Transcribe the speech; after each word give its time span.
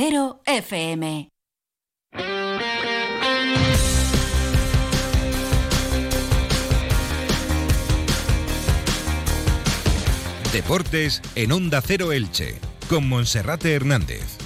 Cero 0.00 0.40
FM. 0.46 1.28
Deportes 10.52 11.20
en 11.34 11.50
Onda 11.50 11.82
Cero 11.84 12.12
Elche, 12.12 12.60
con 12.88 13.08
Monserrate 13.08 13.74
Hernández. 13.74 14.37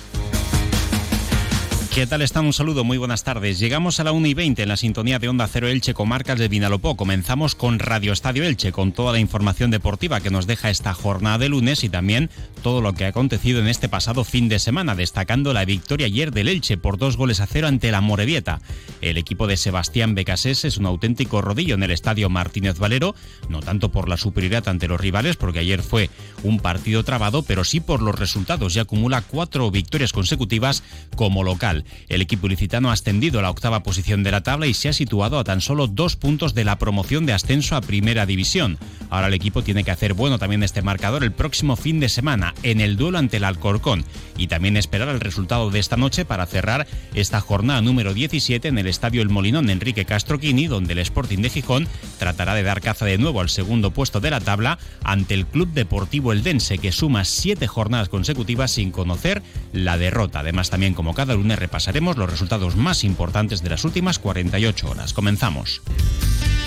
¿Qué 1.94 2.06
tal 2.06 2.22
están? 2.22 2.46
Un 2.46 2.54
saludo, 2.54 2.84
muy 2.84 2.96
buenas 2.96 3.22
tardes. 3.22 3.58
Llegamos 3.58 4.00
a 4.00 4.04
la 4.04 4.12
1 4.12 4.26
y 4.26 4.32
20 4.32 4.62
en 4.62 4.68
la 4.70 4.78
sintonía 4.78 5.18
de 5.18 5.28
Onda 5.28 5.46
Cero 5.46 5.68
Elche, 5.68 5.92
comarcas 5.92 6.38
de 6.38 6.48
Vinalopó. 6.48 6.96
Comenzamos 6.96 7.54
con 7.54 7.78
Radio 7.78 8.14
Estadio 8.14 8.44
Elche, 8.44 8.72
con 8.72 8.92
toda 8.92 9.12
la 9.12 9.18
información 9.18 9.70
deportiva 9.70 10.22
que 10.22 10.30
nos 10.30 10.46
deja 10.46 10.70
esta 10.70 10.94
jornada 10.94 11.36
de 11.36 11.50
lunes 11.50 11.84
y 11.84 11.90
también 11.90 12.30
todo 12.62 12.80
lo 12.80 12.94
que 12.94 13.04
ha 13.04 13.08
acontecido 13.08 13.60
en 13.60 13.68
este 13.68 13.90
pasado 13.90 14.24
fin 14.24 14.48
de 14.48 14.58
semana, 14.58 14.94
destacando 14.94 15.52
la 15.52 15.66
victoria 15.66 16.06
ayer 16.06 16.32
del 16.32 16.48
Elche 16.48 16.78
por 16.78 16.96
dos 16.96 17.18
goles 17.18 17.40
a 17.40 17.46
cero 17.46 17.68
ante 17.68 17.90
la 17.90 18.00
Morevieta. 18.00 18.62
El 19.02 19.18
equipo 19.18 19.46
de 19.46 19.58
Sebastián 19.58 20.14
Becasés 20.14 20.64
es 20.64 20.78
un 20.78 20.86
auténtico 20.86 21.42
rodillo 21.42 21.74
en 21.74 21.82
el 21.82 21.90
estadio 21.90 22.30
Martínez 22.30 22.78
Valero, 22.78 23.14
no 23.50 23.60
tanto 23.60 23.92
por 23.92 24.08
la 24.08 24.16
superioridad 24.16 24.66
ante 24.66 24.88
los 24.88 24.98
rivales, 24.98 25.36
porque 25.36 25.58
ayer 25.58 25.82
fue 25.82 26.08
un 26.42 26.58
partido 26.58 27.04
trabado, 27.04 27.42
pero 27.42 27.64
sí 27.64 27.80
por 27.80 28.00
los 28.00 28.18
resultados 28.18 28.74
y 28.76 28.78
acumula 28.78 29.20
cuatro 29.20 29.70
victorias 29.70 30.14
consecutivas 30.14 30.82
como 31.16 31.44
local. 31.44 31.81
El 32.08 32.22
equipo 32.22 32.46
ilicitano 32.46 32.90
ha 32.90 32.92
ascendido 32.92 33.38
a 33.38 33.42
la 33.42 33.50
octava 33.50 33.82
posición 33.82 34.22
de 34.22 34.30
la 34.30 34.42
tabla 34.42 34.66
y 34.66 34.74
se 34.74 34.88
ha 34.88 34.92
situado 34.92 35.38
a 35.38 35.44
tan 35.44 35.60
solo 35.60 35.86
dos 35.86 36.16
puntos 36.16 36.54
de 36.54 36.64
la 36.64 36.78
promoción 36.78 37.26
de 37.26 37.32
ascenso 37.32 37.76
a 37.76 37.80
Primera 37.80 38.26
División. 38.26 38.78
Ahora 39.10 39.28
el 39.28 39.34
equipo 39.34 39.62
tiene 39.62 39.84
que 39.84 39.90
hacer 39.90 40.14
bueno 40.14 40.38
también 40.38 40.62
este 40.62 40.82
marcador 40.82 41.22
el 41.22 41.32
próximo 41.32 41.76
fin 41.76 42.00
de 42.00 42.08
semana 42.08 42.54
en 42.62 42.80
el 42.80 42.96
duelo 42.96 43.18
ante 43.18 43.36
el 43.36 43.44
Alcorcón 43.44 44.04
y 44.36 44.46
también 44.46 44.76
esperar 44.76 45.08
el 45.08 45.20
resultado 45.20 45.70
de 45.70 45.78
esta 45.78 45.96
noche 45.96 46.24
para 46.24 46.46
cerrar 46.46 46.86
esta 47.14 47.40
jornada 47.40 47.82
número 47.82 48.14
17 48.14 48.68
en 48.68 48.78
el 48.78 48.86
Estadio 48.86 49.22
El 49.22 49.28
Molinón 49.28 49.66
de 49.66 49.72
Enrique 49.72 50.04
Castroquini, 50.04 50.66
donde 50.66 50.92
el 50.94 50.98
Sporting 51.00 51.38
de 51.38 51.50
Gijón 51.50 51.88
tratará 52.18 52.54
de 52.54 52.62
dar 52.62 52.80
caza 52.80 53.04
de 53.04 53.18
nuevo 53.18 53.40
al 53.40 53.50
segundo 53.50 53.90
puesto 53.90 54.20
de 54.20 54.30
la 54.30 54.40
tabla 54.40 54.78
ante 55.04 55.34
el 55.34 55.46
Club 55.46 55.68
Deportivo 55.72 56.32
Eldense, 56.32 56.78
que 56.78 56.92
suma 56.92 57.24
siete 57.24 57.66
jornadas 57.66 58.08
consecutivas 58.08 58.70
sin 58.70 58.90
conocer 58.90 59.42
la 59.72 59.98
derrota. 59.98 60.40
Además, 60.40 60.70
también 60.70 60.94
como 60.94 61.14
cada 61.14 61.34
lunes 61.34 61.58
repasaremos 61.72 62.18
los 62.18 62.28
resultados 62.28 62.76
más 62.76 63.02
importantes 63.02 63.62
de 63.62 63.70
las 63.70 63.86
últimas 63.86 64.18
48 64.18 64.90
horas. 64.90 65.14
Comenzamos. 65.14 65.80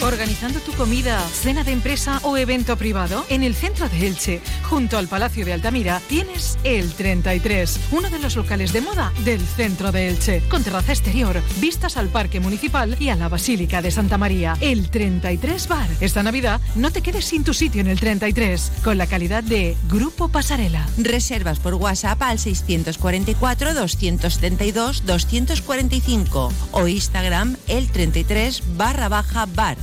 Organizando 0.02 0.60
tu 0.60 0.72
comida, 0.74 1.20
cena 1.20 1.64
de 1.64 1.72
empresa 1.72 2.20
o 2.24 2.38
evento 2.38 2.78
privado 2.78 3.26
en 3.30 3.44
el 3.44 3.56
centro 3.56 3.90
de 3.90 4.08
Elche, 4.08 4.42
junto 4.64 4.98
al 4.98 5.08
Palacio 5.08 5.46
de 5.46 5.54
Altamira, 5.54 6.02
tienes 6.08 6.60
el 6.64 6.94
33, 6.94 7.80
uno 7.92 8.10
de 8.10 8.20
los 8.20 8.36
locales 8.36 8.72
de 8.72 8.82
moda 8.82 9.12
del 9.24 9.42
centro 9.42 9.92
de 9.92 10.10
Elche, 10.10 10.44
con 10.50 10.64
terraza 10.64 10.92
exterior, 10.92 11.42
vistas 11.60 11.98
al 11.98 12.10
Parque 12.10 12.40
Municipal 12.40 12.96
y 13.00 13.10
a 13.10 13.16
la 13.16 13.30
Basílica 13.30 13.82
de 13.82 13.90
Santa 13.90 14.18
María. 14.18 14.58
El 14.62 14.90
33 14.90 15.68
Bar. 15.68 15.90
Esta 16.02 16.22
Navidad 16.24 16.62
no 16.76 16.92
te 16.92 17.02
quedes 17.02 17.26
sin 17.26 17.44
tu 17.44 17.54
sitio 17.54 17.82
en 17.82 17.88
el 17.88 18.00
33, 18.00 18.72
con 18.84 18.98
la 18.98 19.08
calidad 19.08 19.44
de 19.44 19.76
Grupo 19.90 20.30
Pasarela. 20.30 20.88
Reservas 20.98 21.60
por 21.60 21.76
WhatsApp 21.76 22.22
al 22.22 22.38
644 22.38 23.74
272 23.74 25.06
245 25.06 26.54
o 26.72 26.88
Instagram 26.88 27.58
el 27.68 27.90
33 27.90 28.62
barra 28.78 29.10
baja 29.10 29.48
bar. 29.48 29.78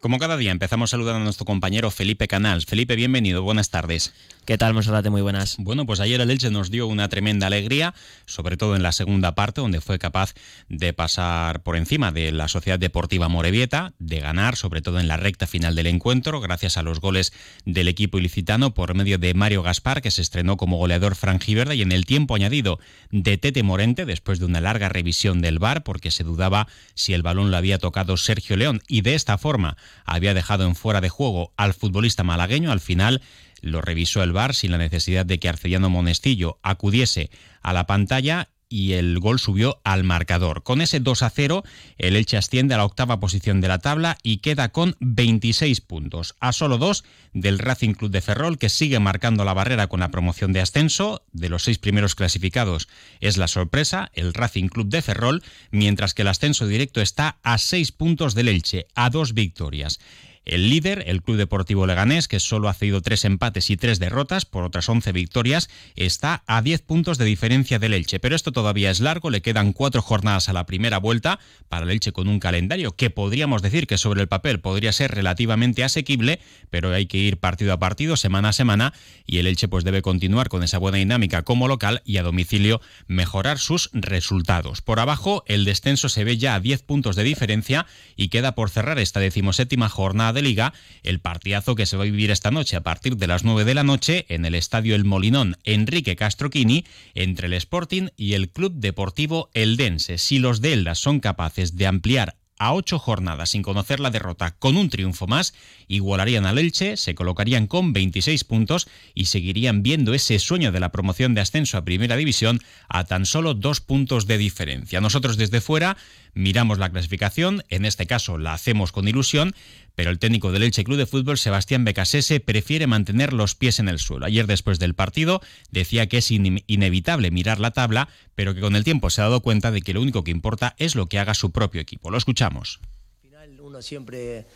Como 0.00 0.18
cada 0.18 0.36
día 0.36 0.52
empezamos 0.52 0.90
saludando 0.90 1.20
a 1.20 1.24
nuestro 1.24 1.44
compañero 1.44 1.90
Felipe 1.90 2.28
Canals. 2.28 2.66
Felipe, 2.66 2.94
bienvenido, 2.94 3.42
buenas 3.42 3.70
tardes. 3.70 4.14
¿Qué 4.48 4.56
tal, 4.56 4.72
Monserrate? 4.72 5.10
Muy 5.10 5.20
buenas. 5.20 5.56
Bueno, 5.58 5.84
pues 5.84 6.00
ayer 6.00 6.22
el 6.22 6.30
Elche 6.30 6.50
nos 6.50 6.70
dio 6.70 6.86
una 6.86 7.10
tremenda 7.10 7.48
alegría, 7.48 7.92
sobre 8.24 8.56
todo 8.56 8.76
en 8.76 8.82
la 8.82 8.92
segunda 8.92 9.34
parte, 9.34 9.60
donde 9.60 9.82
fue 9.82 9.98
capaz 9.98 10.32
de 10.70 10.94
pasar 10.94 11.62
por 11.62 11.76
encima 11.76 12.12
de 12.12 12.32
la 12.32 12.48
Sociedad 12.48 12.78
Deportiva 12.78 13.28
Morevieta, 13.28 13.92
de 13.98 14.20
ganar, 14.20 14.56
sobre 14.56 14.80
todo 14.80 15.00
en 15.00 15.06
la 15.06 15.18
recta 15.18 15.46
final 15.46 15.74
del 15.74 15.86
encuentro, 15.86 16.40
gracias 16.40 16.78
a 16.78 16.82
los 16.82 16.98
goles 16.98 17.34
del 17.66 17.88
equipo 17.88 18.16
ilicitano 18.16 18.72
por 18.72 18.94
medio 18.94 19.18
de 19.18 19.34
Mario 19.34 19.62
Gaspar, 19.62 20.00
que 20.00 20.10
se 20.10 20.22
estrenó 20.22 20.56
como 20.56 20.78
goleador 20.78 21.14
frangiverde, 21.14 21.76
y 21.76 21.82
en 21.82 21.92
el 21.92 22.06
tiempo 22.06 22.34
añadido 22.34 22.78
de 23.10 23.36
Tete 23.36 23.62
Morente, 23.62 24.06
después 24.06 24.38
de 24.38 24.46
una 24.46 24.62
larga 24.62 24.88
revisión 24.88 25.42
del 25.42 25.58
VAR, 25.58 25.82
porque 25.82 26.10
se 26.10 26.24
dudaba 26.24 26.68
si 26.94 27.12
el 27.12 27.20
balón 27.20 27.50
lo 27.50 27.58
había 27.58 27.76
tocado 27.76 28.16
Sergio 28.16 28.56
León, 28.56 28.80
y 28.88 29.02
de 29.02 29.14
esta 29.14 29.36
forma 29.36 29.76
había 30.06 30.32
dejado 30.32 30.64
en 30.64 30.74
fuera 30.74 31.02
de 31.02 31.10
juego 31.10 31.52
al 31.58 31.74
futbolista 31.74 32.24
malagueño, 32.24 32.72
al 32.72 32.80
final 32.80 33.20
lo 33.60 33.80
revisó 33.80 34.22
el 34.22 34.32
VAR 34.32 34.54
sin 34.54 34.70
la 34.70 34.78
necesidad 34.78 35.26
de 35.26 35.38
que 35.38 35.48
Arcediano 35.48 35.90
Monestillo 35.90 36.58
acudiese 36.62 37.30
a 37.62 37.72
la 37.72 37.86
pantalla 37.86 38.48
y 38.68 38.92
el 38.92 39.18
gol 39.18 39.38
subió 39.38 39.80
al 39.84 40.04
marcador. 40.04 40.62
Con 40.62 40.80
ese 40.80 41.00
2 41.00 41.22
a 41.22 41.30
0, 41.30 41.64
el 41.96 42.16
Elche 42.16 42.36
asciende 42.36 42.74
a 42.74 42.78
la 42.78 42.84
octava 42.84 43.20
posición 43.20 43.60
de 43.60 43.68
la 43.68 43.78
tabla 43.78 44.18
y 44.22 44.38
queda 44.38 44.70
con 44.70 44.96
26 45.00 45.80
puntos, 45.80 46.36
a 46.40 46.52
solo 46.52 46.78
dos 46.78 47.04
del 47.32 47.58
Racing 47.58 47.94
Club 47.94 48.10
de 48.10 48.20
Ferrol, 48.20 48.58
que 48.58 48.68
sigue 48.68 48.98
marcando 48.98 49.44
la 49.44 49.54
barrera 49.54 49.86
con 49.86 50.00
la 50.00 50.10
promoción 50.10 50.52
de 50.52 50.60
ascenso. 50.60 51.22
De 51.32 51.48
los 51.48 51.64
seis 51.64 51.78
primeros 51.78 52.14
clasificados 52.14 52.88
es 53.20 53.36
la 53.38 53.48
sorpresa, 53.48 54.10
el 54.14 54.34
Racing 54.34 54.68
Club 54.68 54.88
de 54.88 55.02
Ferrol, 55.02 55.42
mientras 55.70 56.14
que 56.14 56.22
el 56.22 56.28
ascenso 56.28 56.66
directo 56.66 57.00
está 57.00 57.38
a 57.42 57.58
seis 57.58 57.92
puntos 57.92 58.34
del 58.34 58.48
Elche, 58.48 58.86
a 58.94 59.10
dos 59.10 59.32
victorias. 59.34 59.98
El 60.48 60.70
líder, 60.70 61.04
el 61.06 61.22
Club 61.22 61.36
Deportivo 61.36 61.86
Leganés, 61.86 62.26
que 62.26 62.40
solo 62.40 62.70
ha 62.70 62.74
cedido 62.74 63.02
tres 63.02 63.26
empates 63.26 63.68
y 63.68 63.76
tres 63.76 63.98
derrotas 63.98 64.46
por 64.46 64.64
otras 64.64 64.88
11 64.88 65.12
victorias, 65.12 65.68
está 65.94 66.42
a 66.46 66.62
10 66.62 66.80
puntos 66.80 67.18
de 67.18 67.26
diferencia 67.26 67.78
del 67.78 67.92
Elche. 67.92 68.18
Pero 68.18 68.34
esto 68.34 68.50
todavía 68.50 68.90
es 68.90 69.00
largo, 69.00 69.28
le 69.28 69.42
quedan 69.42 69.74
cuatro 69.74 70.00
jornadas 70.00 70.48
a 70.48 70.54
la 70.54 70.64
primera 70.64 70.98
vuelta 70.98 71.38
para 71.68 71.84
el 71.84 71.90
Elche 71.90 72.12
con 72.12 72.28
un 72.28 72.40
calendario 72.40 72.96
que 72.96 73.10
podríamos 73.10 73.60
decir 73.60 73.86
que 73.86 73.98
sobre 73.98 74.22
el 74.22 74.28
papel 74.28 74.60
podría 74.60 74.90
ser 74.92 75.10
relativamente 75.10 75.84
asequible, 75.84 76.40
pero 76.70 76.94
hay 76.94 77.04
que 77.04 77.18
ir 77.18 77.36
partido 77.36 77.74
a 77.74 77.78
partido, 77.78 78.16
semana 78.16 78.48
a 78.48 78.52
semana, 78.54 78.94
y 79.26 79.38
el 79.38 79.46
Elche 79.46 79.68
pues 79.68 79.84
debe 79.84 80.00
continuar 80.00 80.48
con 80.48 80.62
esa 80.62 80.78
buena 80.78 80.96
dinámica 80.96 81.42
como 81.42 81.68
local 81.68 82.00
y 82.06 82.16
a 82.16 82.22
domicilio 82.22 82.80
mejorar 83.06 83.58
sus 83.58 83.90
resultados. 83.92 84.80
Por 84.80 84.98
abajo, 84.98 85.44
el 85.46 85.66
descenso 85.66 86.08
se 86.08 86.24
ve 86.24 86.38
ya 86.38 86.54
a 86.54 86.60
10 86.60 86.84
puntos 86.84 87.16
de 87.16 87.24
diferencia 87.24 87.84
y 88.16 88.28
queda 88.28 88.54
por 88.54 88.70
cerrar 88.70 88.98
esta 88.98 89.20
decimoséptima 89.20 89.90
jornada 89.90 90.37
Liga, 90.42 90.72
el 91.02 91.20
partidazo 91.20 91.74
que 91.74 91.86
se 91.86 91.96
va 91.96 92.02
a 92.02 92.06
vivir 92.06 92.30
esta 92.30 92.50
noche 92.50 92.76
a 92.76 92.82
partir 92.82 93.16
de 93.16 93.26
las 93.26 93.44
9 93.44 93.64
de 93.64 93.74
la 93.74 93.84
noche 93.84 94.26
en 94.28 94.44
el 94.44 94.54
Estadio 94.54 94.94
El 94.94 95.04
Molinón 95.04 95.56
Enrique 95.64 96.16
Castroquini 96.16 96.84
entre 97.14 97.46
el 97.46 97.52
Sporting 97.54 98.08
y 98.16 98.34
el 98.34 98.50
Club 98.50 98.74
Deportivo 98.74 99.50
Eldense. 99.54 100.18
Si 100.18 100.38
los 100.38 100.60
de 100.60 100.72
Elda 100.72 100.94
son 100.94 101.20
capaces 101.20 101.76
de 101.76 101.86
ampliar 101.86 102.36
a 102.58 102.74
ocho 102.74 102.98
jornadas 102.98 103.50
sin 103.50 103.62
conocer 103.62 104.00
la 104.00 104.10
derrota 104.10 104.56
con 104.58 104.76
un 104.76 104.90
triunfo 104.90 105.26
más, 105.26 105.54
igualarían 105.86 106.46
al 106.46 106.58
Elche, 106.58 106.96
se 106.96 107.14
colocarían 107.14 107.66
con 107.66 107.92
26 107.92 108.44
puntos 108.44 108.88
y 109.14 109.26
seguirían 109.26 109.82
viendo 109.82 110.12
ese 110.12 110.38
sueño 110.38 110.72
de 110.72 110.80
la 110.80 110.90
promoción 110.90 111.34
de 111.34 111.40
ascenso 111.40 111.78
a 111.78 111.84
Primera 111.84 112.16
División 112.16 112.60
a 112.88 113.04
tan 113.04 113.26
solo 113.26 113.54
dos 113.54 113.80
puntos 113.80 114.26
de 114.26 114.38
diferencia. 114.38 115.00
Nosotros 115.00 115.36
desde 115.36 115.60
fuera 115.60 115.96
miramos 116.38 116.78
la 116.78 116.90
clasificación, 116.90 117.64
en 117.68 117.84
este 117.84 118.06
caso 118.06 118.38
la 118.38 118.54
hacemos 118.54 118.92
con 118.92 119.08
ilusión, 119.08 119.54
pero 119.96 120.10
el 120.10 120.20
técnico 120.20 120.52
del 120.52 120.62
Elche 120.62 120.84
Club 120.84 120.96
de 120.96 121.06
Fútbol, 121.06 121.36
Sebastián 121.36 121.84
Becasese, 121.84 122.38
prefiere 122.38 122.86
mantener 122.86 123.32
los 123.32 123.56
pies 123.56 123.80
en 123.80 123.88
el 123.88 123.98
suelo. 123.98 124.24
Ayer 124.24 124.46
después 124.46 124.78
del 124.78 124.94
partido 124.94 125.40
decía 125.72 126.06
que 126.06 126.18
es 126.18 126.30
inevitable 126.30 127.32
mirar 127.32 127.58
la 127.58 127.72
tabla, 127.72 128.08
pero 128.36 128.54
que 128.54 128.60
con 128.60 128.76
el 128.76 128.84
tiempo 128.84 129.10
se 129.10 129.20
ha 129.20 129.24
dado 129.24 129.40
cuenta 129.40 129.72
de 129.72 129.82
que 129.82 129.92
lo 129.92 130.00
único 130.00 130.22
que 130.22 130.30
importa 130.30 130.76
es 130.78 130.94
lo 130.94 131.06
que 131.06 131.18
haga 131.18 131.34
su 131.34 131.50
propio 131.50 131.80
equipo. 131.80 132.08
Lo 132.08 132.18
escuchamos. 132.18 132.78
Al 133.24 133.28
final 133.28 133.60
uno 133.60 133.82
siempre 133.82 134.46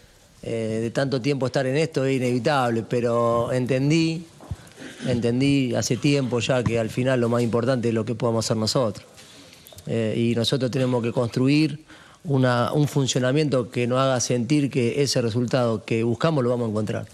eh, 0.43 0.79
de 0.83 0.91
tanto 0.93 1.21
tiempo 1.21 1.47
estar 1.47 1.67
en 1.67 1.77
esto 1.77 2.05
es 2.05 2.17
inevitable, 2.17 2.85
pero 2.89 3.53
entendí, 3.53 4.25
entendí 5.09 5.75
hace 5.75 5.97
tiempo 5.97 6.39
ya 6.39 6.63
que 6.63 6.79
al 6.79 6.91
final 6.91 7.21
lo 7.21 7.29
más 7.29 7.43
importante 7.43 7.89
es 7.89 7.95
lo 7.95 8.05
que 8.05 8.15
podamos 8.15 8.47
hacer 8.47 8.57
nosotros. 8.57 9.12
Eh, 9.87 10.15
y 10.17 10.35
nosotros 10.35 10.71
tenemos 10.71 11.03
que 11.03 11.13
construir 11.13 11.85
un 12.25 12.87
funcionamiento 12.87 13.71
que 13.71 13.87
nos 13.87 13.99
haga 13.99 14.21
sentir 14.21 14.71
que 14.71 15.03
ese 15.03 15.21
resultado 15.21 15.85
que 15.85 16.05
buscamos 16.05 16.45
lo 16.45 16.51
vamos 16.51 16.69
a 16.69 16.71
encontrar. 16.71 17.07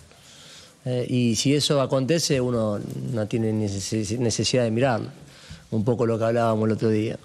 Eh, 0.85 1.07
y 1.09 1.37
si 1.37 1.55
eso 1.55 1.81
acontece, 1.81 2.41
uno 2.41 2.79
no 3.13 3.27
tiene 3.27 3.53
necesidad 3.53 4.65
de 4.65 4.71
mirarlo. 4.71 5.09
Un 5.71 5.85
poco 5.85 6.07
lo 6.07 6.19
que 6.19 6.25
hablábamos 6.25 6.67
el 6.67 6.73
otro 6.73 6.89
día. 6.89 7.19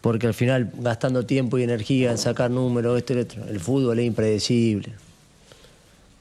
Porque 0.00 0.26
al 0.26 0.34
final, 0.34 0.72
gastando 0.78 1.26
tiempo 1.26 1.58
y 1.58 1.62
energía 1.62 2.10
en 2.10 2.18
sacar 2.18 2.50
números, 2.50 2.96
esto 2.98 3.14
y 3.14 3.18
otro, 3.18 3.44
el 3.48 3.60
fútbol 3.60 3.98
es 3.98 4.06
impredecible. 4.06 4.92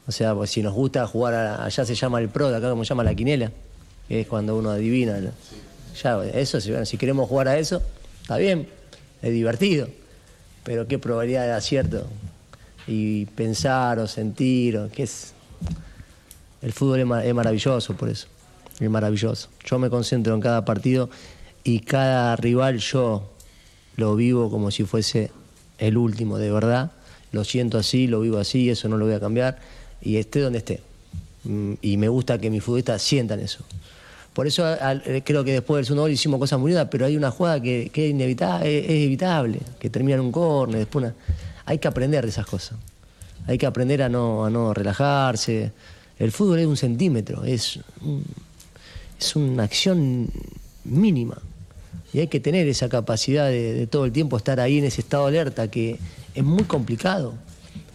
O 0.08 0.12
sea, 0.12 0.34
pues 0.34 0.50
si 0.50 0.62
nos 0.64 0.74
gusta 0.74 1.06
jugar, 1.08 1.34
allá 1.62 1.86
se 1.86 1.96
llama 1.96 2.20
el 2.20 2.30
pro, 2.30 2.50
de 2.50 2.58
acá 2.58 2.70
como 2.72 2.84
se 2.84 2.90
llama 2.90 3.04
la 3.04 3.14
quinela, 3.14 3.52
que 4.08 4.22
es 4.22 4.28
cuando 4.28 4.58
uno 4.58 4.72
adivina. 4.72 5.20
Ya, 6.04 6.26
eso, 6.26 6.60
si 6.60 6.98
queremos 6.98 7.30
jugar 7.30 7.48
a 7.48 7.58
eso, 7.58 7.82
está 8.30 8.38
bien, 8.38 8.68
es 9.22 9.34
divertido 9.34 9.88
pero 10.70 10.88
qué 10.88 11.00
probabilidad 11.00 11.46
de 11.46 11.54
acierto. 11.54 12.06
Y 12.86 13.26
pensar 13.26 13.98
o 13.98 14.08
sentir, 14.08 14.78
o 14.78 14.88
qué 14.92 15.02
es. 15.02 15.34
El 16.62 16.74
fútbol 16.74 17.00
es, 17.00 17.34
maravilloso 17.34 17.96
por 17.96 18.08
eso. 18.08 18.28
es 18.80 18.88
maravilloso. 18.88 19.50
Yo 19.66 19.80
me 19.80 19.90
concentro 19.90 20.36
en 20.36 20.42
cada 20.42 20.66
partido 20.66 21.10
y 21.64 21.80
cada 21.80 22.36
rival 22.36 22.78
yo 22.78 23.32
lo 23.96 24.16
vivo 24.16 24.52
como 24.52 24.70
si 24.70 24.84
fuese 24.84 25.32
el 25.80 25.98
último, 25.98 26.38
de 26.38 26.52
verdad. 26.52 26.92
Lo 27.32 27.44
siento 27.44 27.80
así, 27.80 28.06
lo 28.06 28.22
vivo 28.22 28.38
así, 28.38 28.70
eso 28.70 28.90
no 28.90 28.98
lo 28.98 29.06
voy 29.06 29.16
a 29.16 29.20
cambiar 29.20 29.58
y 30.02 30.18
esté 30.18 30.40
donde 30.40 30.60
esté. 30.60 30.82
Mm, 31.46 31.74
y 31.82 31.98
me 31.98 32.10
gusta 32.10 32.38
que 32.38 32.52
mis 32.52 32.64
futbolistas 32.64 33.02
sientan 33.02 33.40
eso. 33.40 33.64
Por 34.34 34.48
eso 34.48 34.64
eh, 34.72 35.22
creo 35.26 35.44
que 35.44 35.54
después 35.54 35.80
del 35.80 35.86
segundo 35.86 36.04
gol 36.04 36.12
hicimos 36.12 36.40
cosas 36.40 36.60
muy 36.60 36.72
lindas, 36.72 36.88
pero 36.90 37.06
hay 37.06 37.18
una 37.18 37.32
jugada 37.32 37.62
que, 37.62 37.92
es 37.94 38.10
inevitable, 38.10 38.80
es, 38.80 38.90
evitable, 39.06 39.60
que 39.80 39.90
termina 39.90 40.16
en 40.16 40.22
un 40.22 40.32
córner, 40.32 40.80
después 40.80 41.12
hay 41.66 41.78
que 41.78 41.88
aprender 41.88 42.24
de 42.24 42.30
esas 42.30 42.46
cosas. 42.46 42.78
Hay 43.48 43.58
que 43.58 43.66
aprender 43.66 44.04
a 44.04 44.10
no, 44.10 44.46
a 44.46 44.50
no 44.50 44.74
relajarse. 44.74 45.72
El 46.18 46.32
fútbol 46.32 46.60
es 46.60 46.68
un 46.68 46.78
centímetro, 46.78 47.44
es, 47.44 47.80
es 49.20 49.36
una 49.36 49.64
acción 49.64 50.30
mínima. 50.84 51.38
Y 52.14 52.20
hay 52.20 52.28
que 52.28 52.40
tener 52.40 52.68
esa 52.68 52.90
capacidad 52.90 53.48
de, 53.48 53.88
todo 53.88 54.06
el 54.06 54.12
tiempo 54.12 54.38
estar 54.38 54.60
ahí 54.60 54.80
en 54.80 54.86
ese 54.86 55.02
estado 55.02 55.28
de 55.28 55.40
alerta, 55.40 55.70
que 55.70 56.00
es 56.34 56.44
muy 56.44 56.64
complicado. 56.64 57.34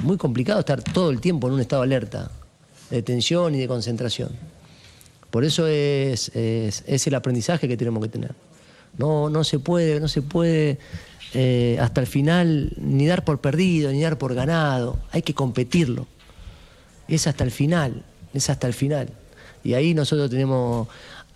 Muy 0.03 0.17
complicado 0.17 0.61
estar 0.61 0.83
todo 0.83 1.11
el 1.11 1.21
tiempo 1.21 1.49
en 1.49 1.55
un 1.55 1.61
estado 1.61 1.83
de 1.83 1.87
alerta, 1.87 2.31
de 2.91 3.03
tensión 3.03 3.55
y 3.55 3.59
de 3.59 3.69
concentración. 3.69 4.31
Por 5.35 5.45
eso 5.45 5.67
es, 5.67 6.31
es, 6.37 7.07
el 7.09 7.15
aprendizaje 7.17 7.67
que 7.67 7.77
tenemos 7.77 8.01
que 8.05 8.09
tener. 8.09 8.37
No, 8.97 9.29
no 9.31 9.43
se 9.43 9.59
puede, 9.59 9.99
no 9.99 10.07
se 10.07 10.23
puede 10.23 10.79
eh, 11.33 11.77
hasta 11.81 12.01
el 12.01 12.07
final 12.07 12.73
ni 12.77 13.09
dar 13.09 13.25
por 13.25 13.41
perdido, 13.41 13.91
ni 13.91 14.01
dar 14.01 14.17
por 14.17 14.33
ganado. 14.33 14.97
Hay 15.11 15.23
que 15.23 15.35
competirlo. 15.35 16.07
Es 17.09 17.27
hasta 17.27 17.43
el 17.43 17.51
final, 17.51 18.05
es 18.33 18.49
hasta 18.49 18.69
el 18.69 18.75
final. 18.75 19.09
Y 19.65 19.75
ahí 19.75 19.93
nosotros 19.93 20.31
tenemos 20.31 20.87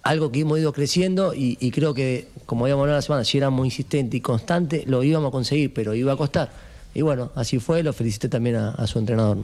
algo 0.04 0.30
que 0.30 0.42
hemos 0.42 0.60
ido 0.60 0.72
creciendo 0.72 1.34
y, 1.34 1.56
creo 1.72 1.92
que, 1.92 2.28
como 2.46 2.66
habíamos 2.66 2.82
hablado 2.82 2.98
la 2.98 3.02
semana, 3.02 3.24
si 3.24 3.38
éramos 3.38 3.66
insistentes 3.66 4.16
y 4.16 4.20
constantes, 4.20 4.86
lo 4.86 5.02
íbamos 5.02 5.30
a 5.30 5.32
conseguir, 5.32 5.74
pero 5.74 5.96
iba 5.96 6.12
a 6.12 6.16
costar. 6.16 6.52
Y 6.94 7.02
bueno, 7.02 7.32
así 7.34 7.58
fue, 7.58 7.82
lo 7.82 7.92
felicité 7.92 8.28
también 8.28 8.54
a, 8.54 8.86
su 8.86 9.00
entrenador. 9.00 9.38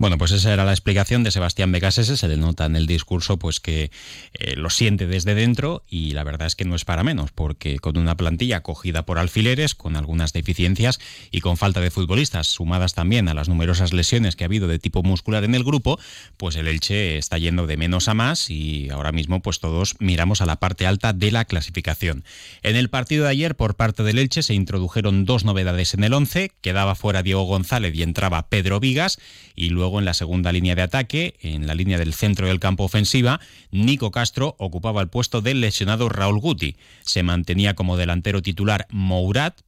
Bueno, 0.00 0.16
pues 0.16 0.32
esa 0.32 0.54
era 0.54 0.64
la 0.64 0.72
explicación 0.72 1.24
de 1.24 1.30
Sebastián 1.30 1.72
Becasese. 1.72 2.16
Se 2.16 2.26
le 2.26 2.38
nota 2.38 2.64
en 2.64 2.74
el 2.74 2.86
discurso 2.86 3.38
pues 3.38 3.60
que 3.60 3.90
eh, 4.32 4.56
lo 4.56 4.70
siente 4.70 5.06
desde 5.06 5.34
dentro 5.34 5.82
y 5.90 6.12
la 6.12 6.24
verdad 6.24 6.46
es 6.46 6.56
que 6.56 6.64
no 6.64 6.74
es 6.74 6.86
para 6.86 7.04
menos, 7.04 7.32
porque 7.32 7.78
con 7.78 7.98
una 7.98 8.16
plantilla 8.16 8.62
cogida 8.62 9.04
por 9.04 9.18
alfileres, 9.18 9.74
con 9.74 9.96
algunas 9.96 10.32
deficiencias 10.32 11.00
y 11.30 11.42
con 11.42 11.58
falta 11.58 11.80
de 11.80 11.90
futbolistas, 11.90 12.46
sumadas 12.46 12.94
también 12.94 13.28
a 13.28 13.34
las 13.34 13.50
numerosas 13.50 13.92
lesiones 13.92 14.36
que 14.36 14.44
ha 14.44 14.46
habido 14.46 14.68
de 14.68 14.78
tipo 14.78 15.02
muscular 15.02 15.44
en 15.44 15.54
el 15.54 15.64
grupo, 15.64 16.00
pues 16.38 16.56
el 16.56 16.66
Elche 16.66 17.18
está 17.18 17.36
yendo 17.36 17.66
de 17.66 17.76
menos 17.76 18.08
a 18.08 18.14
más 18.14 18.48
y 18.48 18.88
ahora 18.88 19.12
mismo 19.12 19.42
pues 19.42 19.60
todos 19.60 19.96
miramos 19.98 20.40
a 20.40 20.46
la 20.46 20.56
parte 20.56 20.86
alta 20.86 21.12
de 21.12 21.30
la 21.30 21.44
clasificación. 21.44 22.24
En 22.62 22.74
el 22.74 22.88
partido 22.88 23.24
de 23.24 23.32
ayer 23.32 23.54
por 23.54 23.74
parte 23.74 24.02
del 24.02 24.18
Elche 24.18 24.42
se 24.42 24.54
introdujeron 24.54 25.26
dos 25.26 25.44
novedades 25.44 25.92
en 25.92 26.04
el 26.04 26.14
11, 26.14 26.52
quedaba 26.62 26.94
fuera 26.94 27.22
Diego 27.22 27.42
González 27.42 27.94
y 27.94 28.02
entraba 28.02 28.48
Pedro 28.48 28.80
Vigas 28.80 29.18
y 29.54 29.68
luego 29.68 29.89
en 29.98 30.04
la 30.04 30.14
segunda 30.14 30.52
línea 30.52 30.74
de 30.74 30.82
ataque, 30.82 31.34
en 31.40 31.66
la 31.66 31.74
línea 31.74 31.98
del 31.98 32.14
centro 32.14 32.46
del 32.46 32.60
campo 32.60 32.84
ofensiva, 32.84 33.40
Nico 33.70 34.10
Castro 34.10 34.54
ocupaba 34.58 35.02
el 35.02 35.08
puesto 35.08 35.40
del 35.40 35.60
lesionado 35.60 36.08
Raúl 36.08 36.40
Guti. 36.40 36.76
Se 37.02 37.22
mantenía 37.22 37.74
como 37.74 37.96
delantero 37.96 38.42
titular 38.42 38.86
Mourat, 38.90 39.60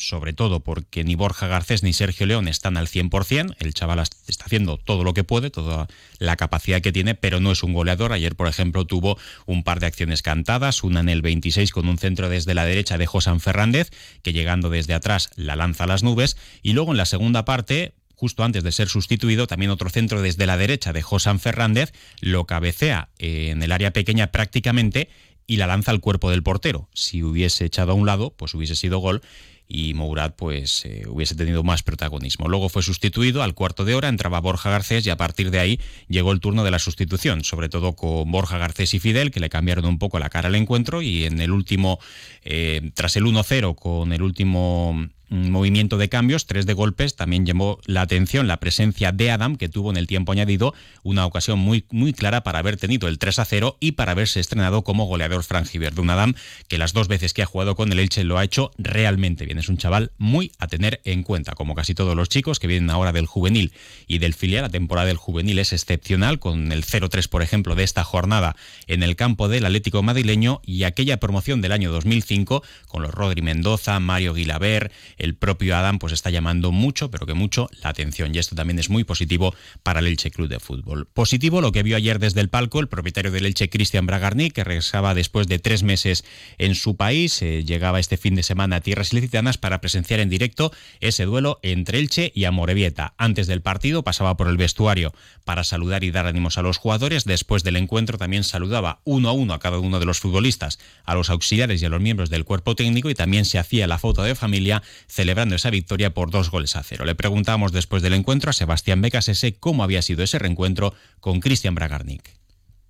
sobre 0.00 0.32
todo 0.32 0.60
porque 0.60 1.04
ni 1.04 1.14
Borja 1.14 1.46
Garcés 1.46 1.82
ni 1.82 1.92
Sergio 1.92 2.26
León 2.26 2.48
están 2.48 2.76
al 2.76 2.88
100%. 2.88 3.54
El 3.58 3.74
chaval 3.74 4.00
está 4.00 4.44
haciendo 4.44 4.78
todo 4.78 5.04
lo 5.04 5.12
que 5.14 5.24
puede, 5.24 5.50
toda 5.50 5.88
la 6.18 6.36
capacidad 6.36 6.80
que 6.80 6.92
tiene, 6.92 7.14
pero 7.14 7.40
no 7.40 7.52
es 7.52 7.62
un 7.62 7.74
goleador. 7.74 8.12
Ayer, 8.12 8.34
por 8.34 8.48
ejemplo, 8.48 8.86
tuvo 8.86 9.18
un 9.46 9.62
par 9.62 9.78
de 9.80 9.86
acciones 9.86 10.22
cantadas, 10.22 10.82
una 10.82 11.00
en 11.00 11.10
el 11.10 11.22
26 11.22 11.70
con 11.70 11.86
un 11.88 11.98
centro 11.98 12.28
desde 12.28 12.54
la 12.54 12.64
derecha 12.64 12.98
de 12.98 13.06
Josan 13.06 13.40
Fernández, 13.40 13.90
que 14.22 14.32
llegando 14.32 14.70
desde 14.70 14.94
atrás 14.94 15.30
la 15.36 15.56
lanza 15.56 15.84
a 15.84 15.88
las 15.88 16.02
nubes, 16.02 16.36
y 16.62 16.72
luego 16.72 16.92
en 16.92 16.96
la 16.96 17.04
segunda 17.04 17.44
parte 17.44 17.94
justo 18.20 18.44
antes 18.44 18.62
de 18.62 18.70
ser 18.70 18.90
sustituido, 18.90 19.46
también 19.46 19.70
otro 19.70 19.88
centro 19.88 20.20
desde 20.20 20.44
la 20.44 20.58
derecha 20.58 20.92
de 20.92 21.00
Josan 21.00 21.40
Fernández 21.40 21.94
lo 22.20 22.44
cabecea 22.44 23.08
en 23.16 23.62
el 23.62 23.72
área 23.72 23.94
pequeña 23.94 24.26
prácticamente 24.26 25.08
y 25.46 25.56
la 25.56 25.66
lanza 25.66 25.90
al 25.90 26.00
cuerpo 26.00 26.30
del 26.30 26.42
portero. 26.42 26.90
Si 26.92 27.22
hubiese 27.22 27.64
echado 27.64 27.92
a 27.92 27.94
un 27.94 28.04
lado, 28.04 28.34
pues 28.36 28.52
hubiese 28.52 28.76
sido 28.76 28.98
gol 28.98 29.22
y 29.66 29.94
Mourad 29.94 30.34
pues 30.34 30.84
eh, 30.84 31.04
hubiese 31.08 31.34
tenido 31.34 31.62
más 31.62 31.82
protagonismo. 31.82 32.46
Luego 32.46 32.68
fue 32.68 32.82
sustituido 32.82 33.42
al 33.42 33.54
cuarto 33.54 33.86
de 33.86 33.94
hora, 33.94 34.10
entraba 34.10 34.38
Borja 34.40 34.68
Garcés 34.68 35.06
y 35.06 35.10
a 35.10 35.16
partir 35.16 35.50
de 35.50 35.60
ahí 35.60 35.80
llegó 36.08 36.32
el 36.32 36.40
turno 36.40 36.62
de 36.62 36.72
la 36.72 36.78
sustitución, 36.78 37.42
sobre 37.42 37.70
todo 37.70 37.94
con 37.94 38.30
Borja 38.30 38.58
Garcés 38.58 38.92
y 38.92 38.98
Fidel, 38.98 39.30
que 39.30 39.40
le 39.40 39.48
cambiaron 39.48 39.86
un 39.86 39.98
poco 39.98 40.18
la 40.18 40.28
cara 40.28 40.48
al 40.48 40.56
encuentro 40.56 41.00
y 41.00 41.24
en 41.24 41.40
el 41.40 41.52
último, 41.52 42.00
eh, 42.44 42.90
tras 42.92 43.16
el 43.16 43.24
1-0 43.24 43.76
con 43.76 44.12
el 44.12 44.20
último 44.20 45.08
movimiento 45.30 45.96
de 45.96 46.08
cambios, 46.08 46.46
tres 46.46 46.66
de 46.66 46.74
golpes, 46.74 47.14
también 47.16 47.46
llamó 47.46 47.78
la 47.86 48.02
atención 48.02 48.48
la 48.48 48.58
presencia 48.58 49.12
de 49.12 49.30
Adam, 49.30 49.56
que 49.56 49.68
tuvo 49.68 49.90
en 49.90 49.96
el 49.96 50.06
tiempo 50.06 50.32
añadido 50.32 50.74
una 51.02 51.24
ocasión 51.24 51.58
muy, 51.58 51.84
muy 51.90 52.12
clara 52.12 52.42
para 52.42 52.58
haber 52.58 52.76
tenido 52.76 53.08
el 53.08 53.18
3 53.18 53.38
a 53.38 53.44
0 53.44 53.76
y 53.80 53.92
para 53.92 54.12
haberse 54.12 54.40
estrenado 54.40 54.82
como 54.82 55.06
goleador 55.06 55.44
frangiverde. 55.44 56.00
Un 56.00 56.10
Adam 56.10 56.34
que 56.68 56.78
las 56.78 56.92
dos 56.92 57.08
veces 57.08 57.32
que 57.32 57.42
ha 57.42 57.46
jugado 57.46 57.76
con 57.76 57.92
el 57.92 58.00
Elche 58.00 58.24
lo 58.24 58.38
ha 58.38 58.44
hecho 58.44 58.72
realmente 58.76 59.44
bien. 59.46 59.58
Es 59.58 59.68
un 59.68 59.78
chaval 59.78 60.10
muy 60.18 60.52
a 60.58 60.66
tener 60.66 61.00
en 61.04 61.22
cuenta, 61.22 61.52
como 61.52 61.74
casi 61.74 61.94
todos 61.94 62.16
los 62.16 62.28
chicos 62.28 62.58
que 62.58 62.66
vienen 62.66 62.90
ahora 62.90 63.12
del 63.12 63.26
juvenil 63.26 63.72
y 64.06 64.18
del 64.18 64.34
filial. 64.34 64.62
La 64.62 64.68
temporada 64.68 65.06
del 65.06 65.16
juvenil 65.16 65.58
es 65.58 65.72
excepcional, 65.72 66.38
con 66.40 66.72
el 66.72 66.84
0-3, 66.84 67.28
por 67.28 67.42
ejemplo, 67.42 67.74
de 67.74 67.84
esta 67.84 68.02
jornada 68.04 68.56
en 68.86 69.02
el 69.02 69.16
campo 69.16 69.48
del 69.48 69.64
Atlético 69.64 70.02
madrileño 70.02 70.60
y 70.64 70.82
aquella 70.82 71.18
promoción 71.18 71.60
del 71.60 71.72
año 71.72 71.92
2005 71.92 72.62
con 72.88 73.02
los 73.02 73.12
Rodri 73.12 73.42
Mendoza, 73.42 74.00
Mario 74.00 74.34
Guilaber, 74.34 74.90
el 75.20 75.36
propio 75.36 75.76
Adam 75.76 75.98
pues 75.98 76.12
está 76.12 76.30
llamando 76.30 76.72
mucho, 76.72 77.10
pero 77.10 77.26
que 77.26 77.34
mucho 77.34 77.68
la 77.82 77.90
atención 77.90 78.34
y 78.34 78.38
esto 78.38 78.56
también 78.56 78.78
es 78.78 78.90
muy 78.90 79.04
positivo 79.04 79.54
para 79.82 80.00
el 80.00 80.06
Elche 80.06 80.30
Club 80.30 80.48
de 80.48 80.58
Fútbol. 80.58 81.06
Positivo 81.06 81.60
lo 81.60 81.72
que 81.72 81.82
vio 81.82 81.96
ayer 81.96 82.18
desde 82.18 82.40
el 82.40 82.48
palco 82.48 82.80
el 82.80 82.88
propietario 82.88 83.30
del 83.30 83.46
Elche, 83.46 83.68
Cristian 83.68 84.06
Bragarni, 84.06 84.50
que 84.50 84.64
regresaba 84.64 85.14
después 85.14 85.46
de 85.46 85.58
tres 85.58 85.82
meses 85.82 86.24
en 86.58 86.74
su 86.74 86.96
país, 86.96 87.42
eh, 87.42 87.64
llegaba 87.64 88.00
este 88.00 88.16
fin 88.16 88.34
de 88.34 88.42
semana 88.42 88.76
a 88.76 88.80
tierras 88.80 89.12
ilicitanas 89.12 89.58
para 89.58 89.80
presenciar 89.80 90.20
en 90.20 90.30
directo 90.30 90.72
ese 91.00 91.24
duelo 91.24 91.60
entre 91.62 91.98
Elche 91.98 92.32
y 92.34 92.44
Amorebieta. 92.44 93.14
Antes 93.18 93.46
del 93.46 93.60
partido 93.60 94.02
pasaba 94.02 94.36
por 94.36 94.48
el 94.48 94.56
vestuario 94.56 95.12
para 95.44 95.64
saludar 95.64 96.02
y 96.04 96.10
dar 96.10 96.26
ánimos 96.26 96.58
a 96.58 96.62
los 96.62 96.78
jugadores. 96.78 97.24
Después 97.24 97.62
del 97.62 97.76
encuentro 97.76 98.18
también 98.18 98.44
saludaba 98.44 99.00
uno 99.04 99.28
a 99.28 99.32
uno 99.32 99.54
a 99.54 99.58
cada 99.58 99.78
uno 99.78 100.00
de 100.00 100.06
los 100.06 100.20
futbolistas, 100.20 100.78
a 101.04 101.14
los 101.14 101.30
auxiliares 101.30 101.82
y 101.82 101.84
a 101.84 101.90
los 101.90 102.00
miembros 102.00 102.30
del 102.30 102.44
cuerpo 102.44 102.74
técnico 102.74 103.10
y 103.10 103.14
también 103.14 103.44
se 103.44 103.58
hacía 103.58 103.86
la 103.86 103.98
foto 103.98 104.22
de 104.22 104.34
familia 104.34 104.82
celebrando 105.10 105.56
esa 105.56 105.70
victoria 105.70 106.14
por 106.14 106.30
dos 106.30 106.50
goles 106.50 106.76
a 106.76 106.82
cero. 106.82 107.04
Le 107.04 107.14
preguntamos 107.14 107.72
después 107.72 108.02
del 108.02 108.14
encuentro 108.14 108.50
a 108.50 108.52
Sebastián 108.52 109.02
Becasese 109.02 109.54
cómo 109.54 109.82
había 109.82 110.02
sido 110.02 110.22
ese 110.22 110.38
reencuentro 110.38 110.94
con 111.20 111.40
Cristian 111.40 111.74
Bragarnik. 111.74 112.40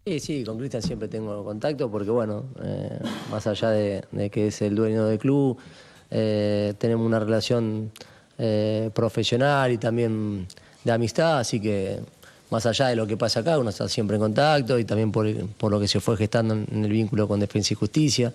Sí, 0.05 0.21
sí, 0.21 0.45
con 0.45 0.59
Cristian 0.59 0.83
siempre 0.83 1.09
tengo 1.09 1.45
contacto 1.45 1.91
porque, 1.91 2.11
bueno, 2.11 2.45
eh, 2.63 2.99
más 3.31 3.47
allá 3.47 3.71
de, 3.71 4.31
que 4.31 4.49
es 4.49 4.63
el 4.63 4.75
dueño 4.75 5.07
del 5.07 5.19
club, 5.19 5.59
eh, 6.11 6.75
tenemos 6.79 7.07
una 7.07 7.19
relación 7.19 7.91
eh, 8.39 8.91
profesional 8.95 9.73
y 9.73 9.79
también 9.79 10.47
de 10.85 10.93
amistad, 10.93 11.39
así 11.39 11.61
que 11.61 12.01
más 12.51 12.67
allá 12.67 12.89
de 12.89 12.97
lo 12.97 13.07
que 13.07 13.17
pasa 13.17 13.41
acá, 13.41 13.59
uno 13.59 13.71
está 13.71 13.89
siempre 13.89 14.17
en 14.17 14.23
contacto 14.23 14.79
y 14.79 14.85
también 14.85 15.13
por, 15.13 15.27
por 15.57 15.71
lo 15.71 15.79
que 15.79 15.87
se 15.87 16.01
fue 16.01 16.17
gestando 16.17 16.55
en 16.55 16.85
el 16.85 16.91
vínculo 16.91 17.29
con 17.29 17.39
Defensa 17.39 17.75
y 17.75 17.77
Justicia 17.77 18.33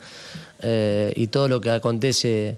y 1.15 1.27
todo 1.27 1.49
lo 1.49 1.59
que 1.59 1.69
acontece 1.71 2.57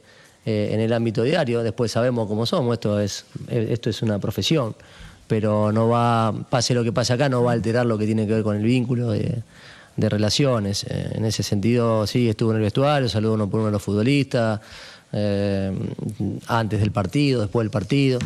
eh, 0.50 0.70
en 0.72 0.80
el 0.80 0.94
ámbito 0.94 1.24
diario. 1.24 1.62
Después 1.62 1.92
sabemos 1.92 2.26
cómo 2.26 2.46
somos, 2.46 2.76
esto 2.76 3.02
es, 3.02 3.26
esto 3.50 3.90
es 3.90 4.02
una 4.02 4.18
profesión, 4.18 4.78
pero 5.28 5.74
no 5.74 5.90
va, 5.90 6.34
pase 6.50 6.74
lo 6.74 6.86
que 6.86 6.94
pase 6.94 7.12
acá, 7.12 7.28
no 7.28 7.44
va 7.44 7.52
a 7.52 7.54
alterar 7.54 7.86
lo 7.86 7.98
que 7.98 8.06
tiene 8.06 8.26
que 8.26 8.36
ver 8.36 8.44
con 8.44 8.56
el 8.56 8.64
vínculo 8.64 9.12
de, 9.12 9.44
relaciones. 9.98 10.86
Eh, 10.86 11.16
en 11.16 11.26
ese 11.26 11.44
sentido, 11.44 12.08
sí, 12.08 12.30
estuvo 12.30 12.52
en 12.52 12.58
el 12.58 12.64
vestuario, 12.64 13.10
saludó 13.10 13.34
uno 13.34 13.50
por 13.50 13.60
uno 13.60 13.66
de 13.66 13.74
los 13.74 13.84
futbolistas, 13.84 14.62
eh, 15.12 15.70
antes 16.48 16.80
del 16.80 16.92
partido, 16.92 17.42
después 17.42 17.66
del 17.66 17.72
partido. 17.72 18.18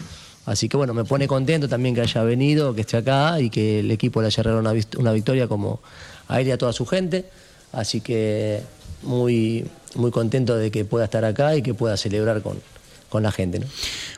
Así 0.46 0.70
que 0.70 0.78
bueno, 0.78 0.94
me 0.94 1.06
pone 1.06 1.28
contento 1.28 1.68
también 1.68 1.96
que 1.96 2.01
haya 2.01 2.22
venido, 2.22 2.75
que 2.75 2.82
esté 2.82 2.98
acá 2.98 3.42
y 3.42 3.50
que 3.50 3.80
el 3.80 3.90
equipo 3.90 4.22
le 4.22 4.28
haya 4.28 4.44
regalado 4.44 4.75
una, 4.75 4.86
una 5.00 5.12
victoria 5.12 5.48
como 5.48 5.80
a 6.28 6.40
él 6.40 6.50
y 6.50 6.51
a 6.51 6.58
toda 6.60 6.72
su 6.72 6.86
gente. 6.86 7.25
Así 7.74 8.00
que 8.00 8.62
muy, 9.03 9.65
muy 9.96 10.12
contento 10.12 10.55
de 10.55 10.72
que 10.72 10.86
pueda 10.86 11.05
estar 11.05 11.25
acá 11.25 11.55
y 11.55 11.62
que 11.62 11.74
pueda 11.74 11.98
celebrar 11.98 12.41
con, 12.41 12.58
con 13.12 13.22
la 13.22 13.32
gente. 13.32 13.60
¿no? 13.60 13.68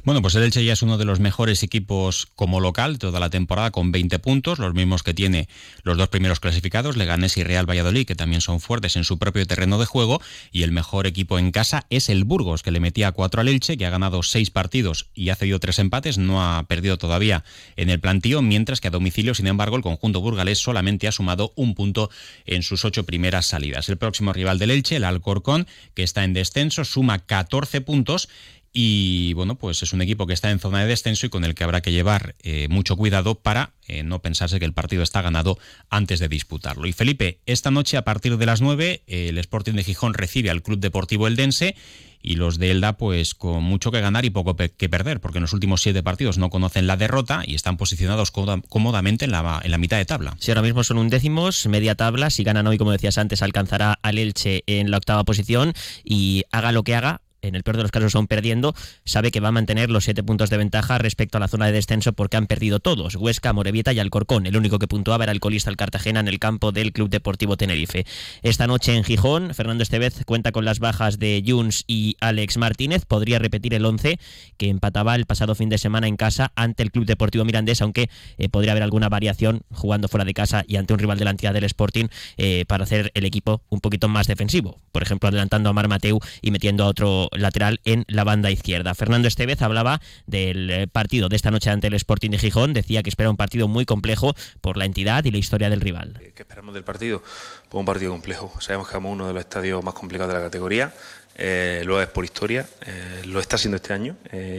Bueno, 0.05 0.21
pues 0.21 0.35
el 0.35 0.43
Elche 0.43 0.63
ya 0.63 0.71
es 0.71 0.81
uno 0.81 0.97
de 0.97 1.03
los 1.03 1.19
mejores 1.19 1.63
equipos 1.63 2.27
como 2.35 2.61
local 2.61 2.99
toda 2.99 3.19
la 3.19 3.29
temporada 3.29 3.71
con 3.71 3.91
20 3.91 4.19
puntos, 4.19 4.59
los 4.59 4.73
mismos 4.73 5.03
que 5.03 5.13
tiene 5.13 5.49
los 5.83 5.97
dos 5.97 6.07
primeros 6.07 6.39
clasificados, 6.39 6.95
Leganés 6.95 7.35
y 7.35 7.43
Real 7.43 7.69
Valladolid, 7.69 8.05
que 8.05 8.15
también 8.15 8.39
son 8.39 8.61
fuertes 8.61 8.95
en 8.95 9.03
su 9.03 9.17
propio 9.17 9.45
terreno 9.45 9.79
de 9.79 9.85
juego, 9.85 10.21
y 10.51 10.63
el 10.63 10.71
mejor 10.71 11.07
equipo 11.07 11.39
en 11.39 11.51
casa 11.51 11.85
es 11.89 12.07
el 12.07 12.23
Burgos, 12.23 12.61
que 12.63 12.71
le 12.71 12.79
metía 12.79 13.11
4 13.11 13.41
al 13.41 13.47
Elche, 13.49 13.75
que 13.75 13.85
ha 13.85 13.89
ganado 13.89 14.23
6 14.23 14.51
partidos 14.51 15.07
y 15.13 15.29
ha 15.29 15.35
cedido 15.35 15.59
3 15.59 15.79
empates, 15.79 16.17
no 16.17 16.43
ha 16.43 16.63
perdido 16.63 16.97
todavía 16.97 17.43
en 17.75 17.89
el 17.89 17.99
plantío, 17.99 18.41
mientras 18.41 18.79
que 18.79 18.89
a 18.89 18.91
domicilio, 18.91 19.33
sin 19.33 19.47
embargo, 19.47 19.75
el 19.75 19.81
conjunto 19.81 20.21
burgalés 20.21 20.59
solamente 20.59 21.07
ha 21.07 21.11
sumado 21.11 21.51
un 21.55 21.73
punto 21.73 22.11
en 22.45 22.61
sus 22.61 22.85
ocho 22.85 23.05
primeras 23.05 23.47
salidas. 23.47 23.89
El 23.89 23.97
próximo 23.97 24.33
rival 24.33 24.59
del 24.59 24.71
Elche, 24.71 24.97
el 24.97 25.03
Alcorcón, 25.03 25.67
que 25.95 26.03
está 26.03 26.23
en 26.23 26.33
descenso, 26.33 26.85
suma 26.85 27.19
14 27.19 27.81
puntos 27.81 28.29
y 28.73 29.33
bueno, 29.33 29.55
pues 29.55 29.83
es 29.83 29.93
un 29.93 30.01
equipo 30.01 30.25
que 30.25 30.33
está 30.33 30.49
en 30.49 30.59
zona 30.59 30.81
de 30.81 30.87
descenso 30.87 31.27
y 31.27 31.29
con 31.29 31.43
el 31.43 31.53
que 31.53 31.63
habrá 31.63 31.81
que 31.81 31.91
llevar 31.91 32.35
eh, 32.41 32.67
mucho 32.69 32.97
cuidado 32.97 33.35
para 33.35 33.73
eh, 33.87 34.01
no 34.01 34.19
pensarse 34.19 34.57
que 34.59 34.65
el 34.65 34.73
partido 34.73 35.03
está 35.03 35.21
ganado 35.21 35.59
antes 35.91 36.19
de 36.19 36.27
disputarlo. 36.27 36.87
Y 36.87 36.93
Felipe, 36.93 37.39
esta 37.45 37.69
noche 37.69 37.97
a 37.97 38.03
partir 38.03 38.37
de 38.37 38.45
las 38.47 38.61
9 38.61 39.03
el 39.05 39.37
Sporting 39.37 39.73
de 39.73 39.83
Gijón 39.83 40.15
recibe 40.15 40.49
al 40.49 40.63
Club 40.63 40.79
Deportivo 40.79 41.27
Eldense 41.27 41.75
y 42.23 42.35
los 42.35 42.57
de 42.57 42.71
Elda 42.71 42.97
pues 42.97 43.35
con 43.35 43.63
mucho 43.63 43.91
que 43.91 43.99
ganar 43.99 44.25
y 44.25 44.29
poco 44.29 44.55
que 44.55 44.89
perder, 44.89 45.19
porque 45.19 45.37
en 45.37 45.43
los 45.43 45.53
últimos 45.53 45.81
siete 45.81 46.01
partidos 46.01 46.37
no 46.37 46.49
conocen 46.49 46.87
la 46.87 46.97
derrota 46.97 47.43
y 47.45 47.53
están 47.53 47.77
posicionados 47.77 48.31
cómodamente 48.31 49.25
en 49.25 49.31
la, 49.31 49.61
en 49.63 49.69
la 49.69 49.77
mitad 49.77 49.97
de 49.97 50.05
tabla. 50.05 50.35
Sí, 50.39 50.49
ahora 50.49 50.61
mismo 50.61 50.83
son 50.83 50.97
un 50.97 51.09
décimos, 51.09 51.67
media 51.67 51.95
tabla, 51.95 52.29
si 52.29 52.43
ganan 52.43 52.65
hoy, 52.65 52.77
como 52.77 52.91
decías 52.93 53.17
antes, 53.17 53.41
alcanzará 53.41 53.99
al 54.01 54.17
Elche 54.17 54.63
en 54.65 54.89
la 54.89 54.97
octava 54.97 55.25
posición 55.25 55.73
y 56.03 56.45
haga 56.51 56.71
lo 56.71 56.83
que 56.83 56.95
haga, 56.95 57.21
en 57.43 57.55
el 57.55 57.63
peor 57.63 57.77
de 57.77 57.83
los 57.83 57.91
casos 57.91 58.11
son 58.11 58.27
perdiendo, 58.27 58.73
sabe 59.05 59.31
que 59.31 59.39
va 59.39 59.49
a 59.49 59.51
mantener 59.51 59.89
los 59.89 60.05
siete 60.05 60.23
puntos 60.23 60.49
de 60.49 60.57
ventaja 60.57 60.97
respecto 60.97 61.37
a 61.37 61.39
la 61.39 61.47
zona 61.47 61.67
de 61.67 61.73
descenso 61.73 62.13
porque 62.13 62.37
han 62.37 62.47
perdido 62.47 62.79
todos, 62.79 63.15
Huesca, 63.15 63.53
Morevieta 63.53 63.93
y 63.93 63.99
Alcorcón. 63.99 64.47
El 64.47 64.57
único 64.57 64.79
que 64.79 64.87
puntuaba 64.87 65.25
era 65.25 65.33
el 65.33 65.39
colista 65.39 65.69
el 65.69 65.77
Cartagena 65.77 66.21
en 66.21 66.27
el 66.27 66.39
campo 66.39 66.71
del 66.71 66.93
Club 66.93 67.09
Deportivo 67.09 67.57
Tenerife. 67.57 68.05
Esta 68.41 68.65
noche 68.65 68.95
en 68.95 69.03
Gijón, 69.03 69.53
Fernando 69.53 69.83
Estevez 69.83 70.23
cuenta 70.25 70.51
con 70.51 70.65
las 70.65 70.79
bajas 70.79 71.19
de 71.19 71.43
Juns 71.45 71.83
y 71.87 72.15
Alex 72.21 72.57
Martínez. 72.57 73.05
Podría 73.05 73.39
repetir 73.39 73.73
el 73.73 73.85
11 73.85 74.19
que 74.57 74.69
empataba 74.69 75.15
el 75.15 75.25
pasado 75.25 75.55
fin 75.55 75.69
de 75.69 75.77
semana 75.77 76.07
en 76.07 76.15
casa 76.15 76.51
ante 76.55 76.83
el 76.83 76.91
Club 76.91 77.05
Deportivo 77.05 77.45
Mirandés, 77.45 77.81
aunque 77.81 78.09
eh, 78.37 78.49
podría 78.49 78.71
haber 78.71 78.83
alguna 78.83 79.09
variación 79.09 79.61
jugando 79.71 80.07
fuera 80.07 80.25
de 80.25 80.33
casa 80.33 80.63
y 80.67 80.77
ante 80.77 80.93
un 80.93 80.99
rival 80.99 81.17
de 81.19 81.25
la 81.25 81.31
entidad 81.31 81.53
del 81.53 81.65
Sporting 81.65 82.05
eh, 82.37 82.65
para 82.67 82.83
hacer 82.83 83.11
el 83.13 83.25
equipo 83.25 83.61
un 83.69 83.81
poquito 83.81 84.07
más 84.07 84.27
defensivo. 84.27 84.79
Por 84.91 85.03
ejemplo, 85.03 85.29
adelantando 85.29 85.69
a 85.69 85.73
Mar 85.73 85.87
Mateu 85.87 86.19
y 86.41 86.51
metiendo 86.51 86.83
a 86.83 86.87
otro 86.87 87.29
lateral 87.35 87.79
en 87.85 88.05
la 88.07 88.23
banda 88.23 88.51
izquierda. 88.51 88.95
Fernando 88.95 89.27
Estevez 89.27 89.61
hablaba 89.61 90.01
del 90.25 90.69
eh, 90.69 90.87
partido 90.87 91.29
de 91.29 91.35
esta 91.35 91.51
noche 91.51 91.69
ante 91.69 91.87
el 91.87 91.93
Sporting 91.93 92.31
de 92.31 92.39
Gijón, 92.39 92.73
decía 92.73 93.03
que 93.03 93.09
espera 93.09 93.29
un 93.29 93.37
partido 93.37 93.67
muy 93.67 93.85
complejo 93.85 94.33
por 94.61 94.77
la 94.77 94.85
entidad 94.85 95.23
y 95.25 95.31
la 95.31 95.37
historia 95.37 95.69
del 95.69 95.81
rival. 95.81 96.19
¿Qué 96.35 96.43
esperamos 96.43 96.73
del 96.73 96.83
partido? 96.83 97.21
Pues 97.69 97.79
un 97.79 97.85
partido 97.85 98.11
complejo. 98.11 98.51
Sabemos 98.59 98.87
que 98.87 98.97
es 98.97 99.03
uno 99.03 99.27
de 99.27 99.33
los 99.33 99.41
estadios 99.41 99.83
más 99.83 99.93
complicados 99.93 100.33
de 100.33 100.39
la 100.39 100.45
categoría. 100.45 100.93
Eh, 101.35 101.81
lo 101.85 102.01
es 102.01 102.07
por 102.07 102.23
historia, 102.23 102.67
eh, 102.85 103.23
lo 103.25 103.39
está 103.39 103.57
siendo 103.57 103.77
este 103.77 103.93
año, 103.93 104.15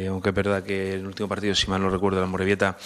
aunque 0.08 0.30
es 0.30 0.34
verdad 0.34 0.62
que 0.62 0.94
el 0.94 1.06
último 1.06 1.28
partido, 1.28 1.54
si 1.54 1.68
mal 1.68 1.80
no 1.80 1.90
recuerdo, 1.90 2.20
la 2.20 2.26
Morevieta 2.26 2.76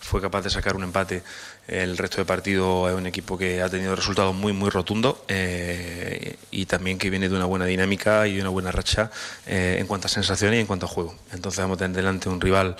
fue 0.00 0.20
capaz 0.20 0.42
de 0.42 0.50
sacar 0.50 0.76
un 0.76 0.84
empate 0.84 1.22
el 1.66 1.96
resto 1.96 2.18
de 2.18 2.26
partido 2.26 2.88
es 2.88 2.94
un 2.94 3.06
equipo 3.06 3.38
que 3.38 3.62
ha 3.62 3.68
tenido 3.68 3.96
resultados 3.96 4.34
muy, 4.34 4.52
muy 4.52 4.68
rotundos 4.68 5.16
eh, 5.28 6.36
y 6.50 6.66
también 6.66 6.98
que 6.98 7.08
viene 7.08 7.28
de 7.28 7.36
una 7.36 7.46
buena 7.46 7.64
dinámica 7.64 8.26
y 8.26 8.34
de 8.34 8.40
una 8.42 8.50
buena 8.50 8.70
racha 8.70 9.10
eh, 9.46 9.76
en 9.78 9.86
cuanto 9.86 10.06
a 10.06 10.10
sensaciones 10.10 10.58
y 10.58 10.60
en 10.60 10.66
cuanto 10.66 10.86
a 10.86 10.88
juego. 10.88 11.14
Entonces 11.32 11.60
vamos 11.60 11.76
a 11.76 11.78
tener 11.78 11.96
delante 11.96 12.28
un 12.28 12.40
rival 12.40 12.76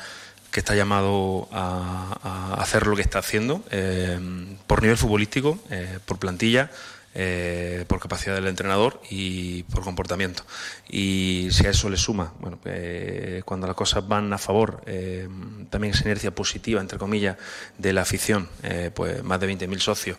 que 0.50 0.60
está 0.60 0.74
llamado 0.74 1.48
a, 1.50 2.56
hacer 2.58 2.86
lo 2.86 2.94
que 2.94 3.02
está 3.02 3.18
haciendo 3.20 3.64
eh, 3.70 4.18
por 4.66 4.82
nivel 4.82 4.96
futbolístico, 4.96 5.58
por 6.04 6.18
plantilla 6.18 6.70
eh, 7.14 7.84
por 7.86 8.00
capacidad 8.00 8.34
del 8.34 8.48
entrenador 8.48 9.00
y 9.08 9.62
por 9.64 9.84
comportamiento. 9.84 10.44
Y 10.88 11.48
si 11.52 11.66
a 11.66 11.70
eso 11.70 11.88
le 11.88 11.96
suma, 11.96 12.32
bueno, 12.40 12.58
eh, 12.64 13.42
cuando 13.44 13.66
las 13.66 13.76
cosas 13.76 14.06
van 14.06 14.32
a 14.32 14.38
favor, 14.38 14.82
eh, 14.86 15.28
también 15.70 15.94
esa 15.94 16.04
inercia 16.04 16.34
positiva, 16.34 16.80
entre 16.80 16.98
comillas, 16.98 17.36
de 17.78 17.92
la 17.92 18.02
afición, 18.02 18.48
pues 18.94 19.22
más 19.22 19.38
de 19.38 19.46
20.000 19.46 19.78
socios, 19.78 20.18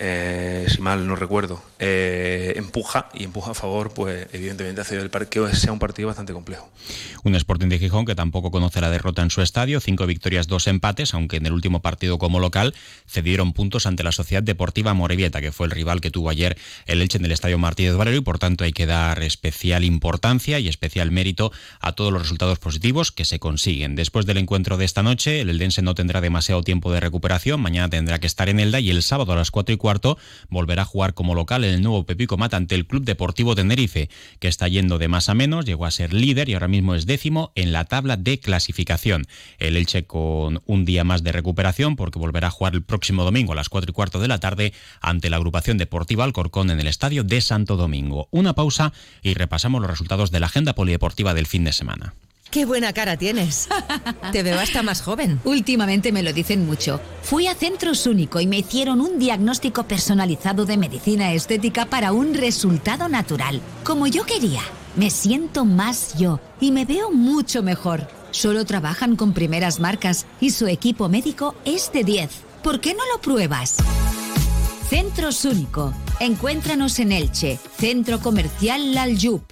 eh, 0.00 0.66
si 0.68 0.80
mal 0.80 1.06
no 1.08 1.16
recuerdo, 1.16 1.60
eh, 1.80 2.52
empuja 2.56 3.08
y 3.14 3.24
empuja 3.24 3.50
a 3.50 3.54
favor, 3.54 3.92
pues 3.92 4.28
evidentemente 4.32 4.80
hace 4.80 4.96
el 4.96 5.10
parqueo 5.10 5.52
sea 5.52 5.72
un 5.72 5.80
partido 5.80 6.06
bastante 6.06 6.32
complejo. 6.32 6.70
Un 7.24 7.34
Sporting 7.34 7.68
de 7.68 7.80
Gijón 7.80 8.04
que 8.04 8.14
tampoco 8.14 8.52
conoce 8.52 8.80
la 8.80 8.90
derrota 8.90 9.22
en 9.22 9.30
su 9.30 9.42
estadio, 9.42 9.80
cinco 9.80 10.06
victorias, 10.06 10.46
dos 10.46 10.68
empates, 10.68 11.14
aunque 11.14 11.36
en 11.36 11.46
el 11.46 11.52
último 11.52 11.80
partido 11.80 12.18
como 12.18 12.38
local 12.38 12.74
cedieron 13.06 13.52
puntos 13.52 13.86
ante 13.86 14.04
la 14.04 14.12
Sociedad 14.12 14.42
Deportiva 14.42 14.94
Morevieta, 14.94 15.40
que 15.40 15.50
fue 15.50 15.66
el 15.66 15.72
rival 15.72 16.00
que 16.00 16.12
tuvo 16.12 16.30
ayer 16.30 16.56
el 16.86 17.02
Elche 17.02 17.18
en 17.18 17.24
el 17.24 17.32
Estadio 17.32 17.58
Martínez 17.58 17.96
Valero 17.96 18.18
y 18.18 18.20
por 18.20 18.38
tanto 18.38 18.62
hay 18.62 18.72
que 18.72 18.86
dar 18.86 19.22
especial 19.22 19.84
importancia 19.84 20.60
y 20.60 20.68
especial 20.68 21.10
mérito 21.10 21.50
a 21.80 21.92
todos 21.92 22.12
los 22.12 22.22
resultados 22.22 22.60
positivos 22.60 23.10
que 23.10 23.24
se 23.24 23.40
consiguen. 23.40 23.96
Después 23.96 24.26
del 24.26 24.38
encuentro 24.38 24.76
de 24.76 24.84
esta 24.84 25.02
noche, 25.02 25.40
el 25.40 25.50
Eldense 25.50 25.82
no 25.82 25.96
tendrá 25.96 26.20
demasiado 26.20 26.62
tiempo 26.62 26.92
de 26.92 27.00
recuperación, 27.00 27.60
mañana 27.60 27.90
tendrá 27.90 28.20
que 28.20 28.28
estar 28.28 28.48
en 28.48 28.60
Elda 28.60 28.78
y 28.78 28.90
el 28.90 29.02
sábado 29.02 29.32
a 29.32 29.36
las 29.36 29.50
cuatro 29.50 29.74
y 29.74 29.78
cuarto 29.88 30.18
volverá 30.50 30.82
a 30.82 30.84
jugar 30.84 31.14
como 31.14 31.34
local 31.34 31.64
en 31.64 31.72
el 31.72 31.82
nuevo 31.82 32.04
Pepico 32.04 32.36
Mata 32.36 32.58
ante 32.58 32.74
el 32.74 32.86
Club 32.86 33.04
Deportivo 33.04 33.54
Tenerife, 33.54 34.10
que 34.38 34.46
está 34.48 34.68
yendo 34.68 34.98
de 34.98 35.08
más 35.08 35.30
a 35.30 35.34
menos, 35.34 35.64
llegó 35.64 35.86
a 35.86 35.90
ser 35.90 36.12
líder 36.12 36.50
y 36.50 36.52
ahora 36.52 36.68
mismo 36.68 36.94
es 36.94 37.06
décimo 37.06 37.52
en 37.54 37.72
la 37.72 37.86
tabla 37.86 38.18
de 38.18 38.38
clasificación. 38.38 39.26
El 39.58 39.78
Elche 39.78 40.04
con 40.04 40.60
un 40.66 40.84
día 40.84 41.04
más 41.04 41.22
de 41.22 41.32
recuperación 41.32 41.96
porque 41.96 42.18
volverá 42.18 42.48
a 42.48 42.50
jugar 42.50 42.74
el 42.74 42.82
próximo 42.82 43.24
domingo 43.24 43.52
a 43.52 43.56
las 43.56 43.70
cuatro 43.70 43.90
y 43.90 43.94
cuarto 43.94 44.20
de 44.20 44.28
la 44.28 44.40
tarde 44.40 44.74
ante 45.00 45.30
la 45.30 45.36
agrupación 45.36 45.78
deportiva 45.78 46.24
Alcorcón 46.24 46.70
en 46.70 46.80
el 46.80 46.86
estadio 46.86 47.24
de 47.24 47.40
Santo 47.40 47.78
Domingo. 47.78 48.28
Una 48.30 48.52
pausa 48.52 48.92
y 49.22 49.32
repasamos 49.32 49.80
los 49.80 49.90
resultados 49.90 50.30
de 50.30 50.40
la 50.40 50.48
agenda 50.48 50.74
polideportiva 50.74 51.32
del 51.32 51.46
fin 51.46 51.64
de 51.64 51.72
semana. 51.72 52.12
Qué 52.50 52.64
buena 52.64 52.94
cara 52.94 53.16
tienes. 53.16 53.68
Te 54.32 54.42
veo 54.42 54.58
hasta 54.58 54.82
más 54.82 55.02
joven. 55.02 55.40
Últimamente 55.44 56.12
me 56.12 56.22
lo 56.22 56.32
dicen 56.32 56.66
mucho. 56.66 57.00
Fui 57.22 57.46
a 57.46 57.54
Centros 57.54 58.06
Único 58.06 58.40
y 58.40 58.46
me 58.46 58.58
hicieron 58.58 59.00
un 59.00 59.18
diagnóstico 59.18 59.84
personalizado 59.84 60.64
de 60.64 60.78
medicina 60.78 61.32
estética 61.34 61.84
para 61.86 62.12
un 62.12 62.32
resultado 62.34 63.08
natural, 63.08 63.60
como 63.84 64.06
yo 64.06 64.24
quería. 64.24 64.62
Me 64.96 65.10
siento 65.10 65.66
más 65.66 66.16
yo 66.16 66.40
y 66.58 66.72
me 66.72 66.86
veo 66.86 67.10
mucho 67.10 67.62
mejor. 67.62 68.08
Solo 68.30 68.64
trabajan 68.64 69.16
con 69.16 69.34
primeras 69.34 69.78
marcas 69.78 70.26
y 70.40 70.50
su 70.50 70.66
equipo 70.66 71.08
médico 71.08 71.54
es 71.66 71.92
de 71.92 72.02
10. 72.02 72.30
¿Por 72.62 72.80
qué 72.80 72.94
no 72.94 73.02
lo 73.12 73.20
pruebas? 73.20 73.76
Centros 74.88 75.44
Único. 75.44 75.92
Encuéntranos 76.18 76.98
en 76.98 77.12
Elche, 77.12 77.58
Centro 77.76 78.20
Comercial 78.20 78.94
Lalyup. 78.94 79.42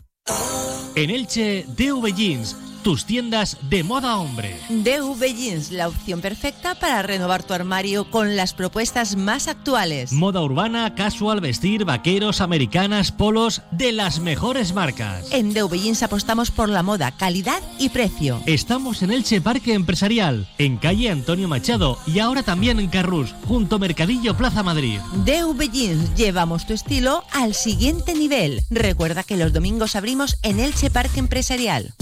En 0.94 1.10
Elche, 1.10 1.66
DV 1.76 2.14
Jeans 2.14 2.56
tus 2.86 3.04
tiendas 3.04 3.56
de 3.68 3.82
moda 3.82 4.16
hombre. 4.16 4.60
DV 4.68 5.20
Jeans, 5.34 5.72
la 5.72 5.88
opción 5.88 6.20
perfecta 6.20 6.76
para 6.76 7.02
renovar 7.02 7.42
tu 7.42 7.52
armario 7.52 8.08
con 8.12 8.36
las 8.36 8.54
propuestas 8.54 9.16
más 9.16 9.48
actuales. 9.48 10.12
Moda 10.12 10.40
urbana, 10.40 10.94
casual, 10.94 11.40
vestir, 11.40 11.84
vaqueros, 11.84 12.40
americanas, 12.40 13.10
polos, 13.10 13.62
de 13.72 13.90
las 13.90 14.20
mejores 14.20 14.72
marcas. 14.72 15.32
En 15.32 15.52
DV 15.52 15.72
Jeans 15.76 16.04
apostamos 16.04 16.52
por 16.52 16.68
la 16.68 16.84
moda, 16.84 17.10
calidad 17.10 17.60
y 17.80 17.88
precio. 17.88 18.40
Estamos 18.46 19.02
en 19.02 19.10
Elche 19.10 19.40
Parque 19.40 19.74
Empresarial, 19.74 20.46
en 20.56 20.76
calle 20.76 21.10
Antonio 21.10 21.48
Machado 21.48 21.98
y 22.06 22.20
ahora 22.20 22.44
también 22.44 22.78
en 22.78 22.86
Carrús, 22.86 23.34
junto 23.48 23.80
Mercadillo 23.80 24.36
Plaza 24.36 24.62
Madrid. 24.62 25.00
DV 25.24 25.72
Jeans, 25.72 26.14
llevamos 26.14 26.68
tu 26.68 26.72
estilo 26.72 27.24
al 27.32 27.54
siguiente 27.54 28.14
nivel. 28.14 28.62
Recuerda 28.70 29.24
que 29.24 29.36
los 29.36 29.52
domingos 29.52 29.96
abrimos 29.96 30.38
en 30.44 30.60
Elche 30.60 30.88
Parque 30.88 31.18
Empresarial. 31.18 31.92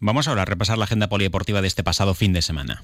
Vamos 0.00 0.28
ahora 0.28 0.42
a 0.42 0.46
repasar 0.46 0.78
la 0.78 0.84
agenda 0.84 1.10
polideportiva 1.10 1.60
de 1.60 1.68
este 1.68 1.84
pasado 1.84 2.14
fin 2.14 2.32
de 2.32 2.40
semana. 2.40 2.82